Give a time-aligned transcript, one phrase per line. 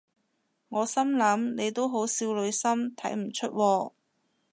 [0.69, 3.91] 我心諗你都好少女心睇唔出喎